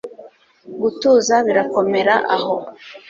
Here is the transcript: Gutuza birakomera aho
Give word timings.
Gutuza 0.81 1.35
birakomera 1.47 2.13
aho 2.35 2.55